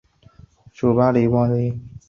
[0.73, 1.77] 属邕州羁縻。